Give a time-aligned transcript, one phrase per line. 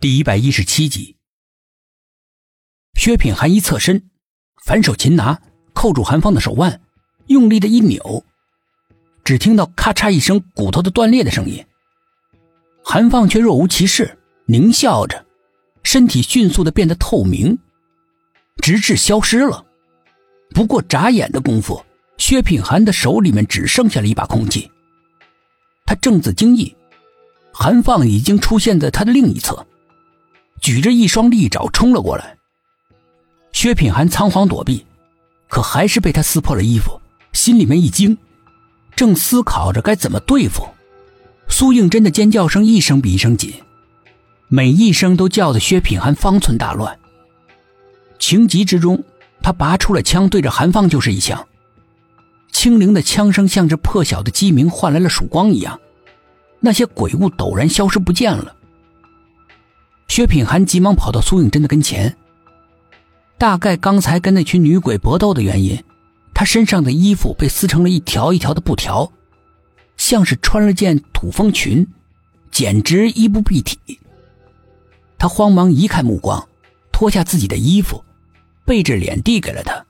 [0.00, 1.16] 第一百一十七集，
[2.94, 4.08] 薛品涵一侧身，
[4.64, 5.42] 反手擒拿，
[5.74, 6.80] 扣住韩芳的手腕，
[7.26, 8.24] 用力的一扭，
[9.24, 11.62] 只听到咔嚓一声骨头的断裂的声音。
[12.82, 14.16] 韩放却若无其事，
[14.46, 15.26] 狞笑着，
[15.82, 17.58] 身体迅速的变得透明，
[18.62, 19.66] 直至消失了。
[20.54, 21.84] 不过眨眼的功夫，
[22.16, 24.70] 薛品涵的手里面只剩下了一把空气。
[25.84, 26.74] 他正自惊异，
[27.52, 29.66] 韩放已经出现在他的另一侧。
[30.60, 32.36] 举着一双利爪冲了过来，
[33.52, 34.84] 薛品涵仓皇躲避，
[35.48, 37.00] 可还是被他撕破了衣服，
[37.32, 38.16] 心里面一惊，
[38.94, 40.66] 正思考着该怎么对付。
[41.48, 43.54] 苏应真的尖叫声一声比一声紧，
[44.48, 46.96] 每一声都叫得薛品涵方寸大乱。
[48.18, 49.02] 情急之中，
[49.42, 51.48] 他拔出了枪，对着韩放就是一枪。
[52.52, 55.80] 清灵的枪声像是破晓的鸡鸣换来了曙光一样，
[56.60, 58.54] 那些鬼物陡然消失不见了。
[60.10, 62.16] 薛品涵急忙跑到苏应真的跟前。
[63.38, 65.80] 大概刚才跟那群女鬼搏斗的原因，
[66.34, 69.12] 他身上的衣服被撕成了一条一条的布条，
[69.96, 71.86] 像是穿了件土风裙，
[72.50, 73.78] 简直衣不蔽体。
[75.16, 76.48] 他慌忙移开目光，
[76.90, 78.02] 脱下自己的衣服，
[78.64, 79.86] 背着脸递给了他。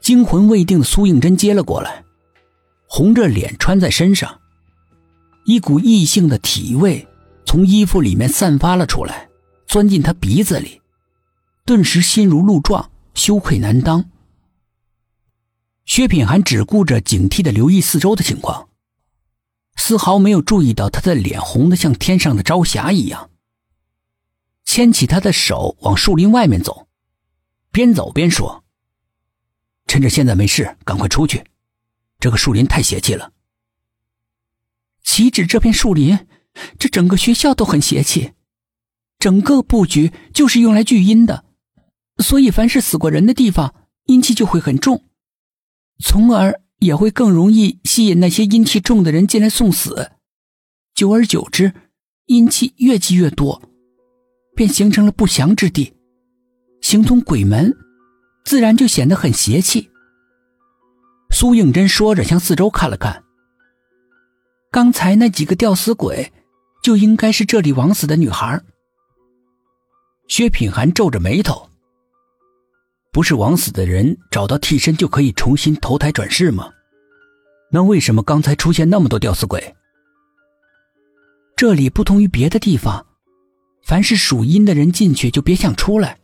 [0.00, 2.02] 惊魂未定的苏应真接了过来，
[2.86, 4.40] 红着脸穿在身上，
[5.44, 7.06] 一股异性的体味。
[7.46, 9.30] 从衣服里面散发了出来，
[9.66, 10.82] 钻进他鼻子里，
[11.64, 14.10] 顿时心如鹿撞，羞愧难当。
[15.84, 18.68] 薛品涵只顾着警惕的留意四周的情况，
[19.76, 23.30] 丝毫没有注意到他的脸红的像天上的朝霞一样。
[24.64, 26.88] 牵起他的手往树林外面走，
[27.70, 28.64] 边走边说
[29.86, 31.44] ：“趁着现在没事，赶快出去，
[32.18, 33.32] 这个树林太邪气了。”
[35.04, 36.26] 岂止这片树林？
[36.78, 38.32] 这整个学校都很邪气，
[39.18, 41.44] 整个布局就是用来聚阴的，
[42.18, 43.74] 所以凡是死过人的地方，
[44.06, 45.04] 阴气就会很重，
[45.98, 50.12] 从而也会更容易吸引那些阴气重的人进来送死。
[50.94, 51.72] 久而久之，
[52.26, 53.62] 阴气越积越多，
[54.54, 55.94] 便形成了不祥之地，
[56.80, 57.76] 形同鬼门，
[58.44, 59.90] 自然就显得很邪气。
[61.30, 63.24] 苏应真说着，向四周看了看，
[64.70, 66.32] 刚才那几个吊死鬼。
[66.86, 68.62] 就应该是这里枉死的女孩。
[70.28, 71.68] 薛品涵皱着眉头。
[73.12, 76.70] 不是枉死的人找到替身就可以重新投胎转世吗？
[77.72, 79.74] 那为什么刚才出现那么多吊死鬼？
[81.56, 83.04] 这里不同于别的地方，
[83.82, 86.20] 凡是属阴的人进去就别想出来，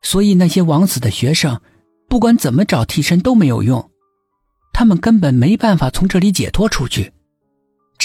[0.00, 1.60] 所以那些枉死的学生，
[2.08, 3.90] 不管怎么找替身都没有用，
[4.72, 7.12] 他们根本没办法从这里解脱出去。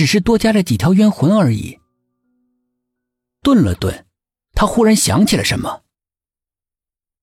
[0.01, 1.79] 只是多加了几条冤魂而已。
[3.43, 4.07] 顿了顿，
[4.53, 5.83] 他忽然想起了什么。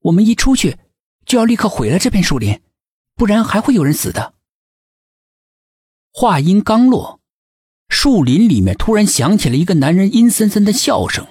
[0.03, 0.79] 我们一出去，
[1.27, 2.61] 就要立刻毁了这片树林，
[3.17, 4.35] 不然还会有人死的。
[6.13, 7.21] 话音刚落，
[7.89, 11.27] 树林里面突然响起了一个男人阴森森的笑声。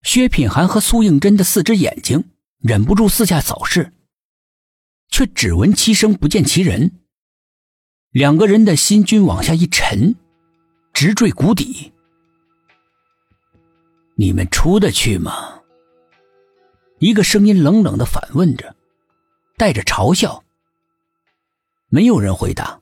[0.00, 3.92] 薛品涵和苏应真的四只眼睛忍不住四下扫视，
[5.10, 6.98] 却只闻其声不见其人。
[8.18, 10.16] 两个人的心均往下一沉，
[10.92, 11.92] 直坠谷底。
[14.16, 15.60] 你们出得去吗？
[16.98, 18.74] 一个声音冷冷的反问着，
[19.56, 20.42] 带着嘲笑。
[21.90, 22.80] 没有人回答。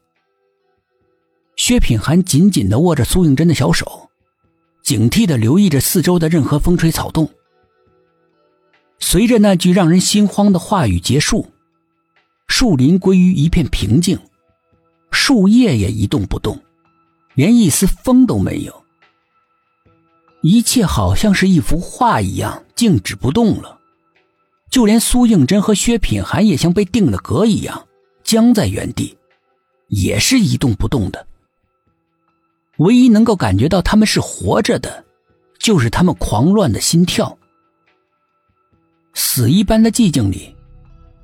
[1.57, 4.09] 薛品涵紧紧的握着苏应真的小手，
[4.83, 7.29] 警惕的留意着四周的任何风吹草动。
[9.01, 11.53] 随着那句让人心慌的话语结束，
[12.49, 14.19] 树林归于一片平静。
[15.27, 16.57] 树叶也一动不动，
[17.35, 18.85] 连一丝风都没有。
[20.41, 23.81] 一切好像是一幅画一样静止不动了，
[24.71, 27.89] 就连苏应真和薛品涵也像被定了格一样
[28.23, 29.19] 僵在原地，
[29.89, 31.27] 也是一动不动的。
[32.77, 35.05] 唯一能够感觉到他们是活着的，
[35.59, 37.37] 就是他们狂乱的心跳。
[39.13, 40.55] 死一般的寂静里，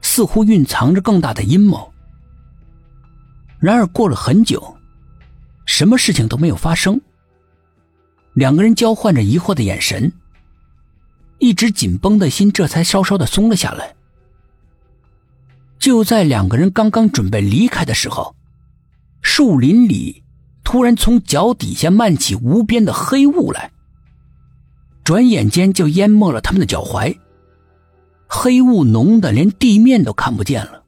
[0.00, 1.91] 似乎蕴藏着更大的阴谋。
[3.62, 4.76] 然而过了很久，
[5.67, 7.00] 什么事情都没有发生。
[8.35, 10.12] 两个人交换着疑惑的眼神，
[11.38, 13.94] 一直紧绷的心这才稍稍的松了下来。
[15.79, 18.35] 就在两个人刚刚准备离开的时候，
[19.20, 20.25] 树林里
[20.64, 23.70] 突然从脚底下漫起无边的黑雾来，
[25.05, 27.17] 转眼间就淹没了他们的脚踝。
[28.26, 30.81] 黑雾浓的连地面都看不见了。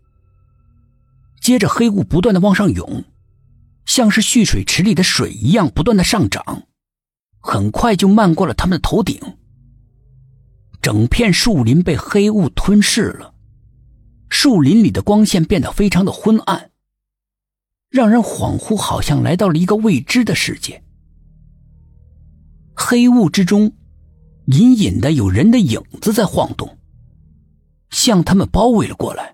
[1.44, 3.05] 接着，黑雾不断的往上涌，
[3.85, 6.62] 像是蓄水池里的水一样不断的上涨，
[7.38, 9.20] 很快就漫过了他们的头顶。
[10.81, 13.35] 整片树林被黑雾吞噬了，
[14.31, 16.70] 树林里的光线变得非常的昏暗，
[17.90, 20.82] 让人恍惚，好像来到了一个未知的世界。
[22.75, 23.70] 黑雾之中，
[24.47, 26.79] 隐隐的有人的影子在晃动，
[27.90, 29.33] 向他们包围了过来。